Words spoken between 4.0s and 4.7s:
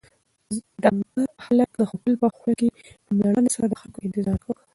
انتظار کاوه.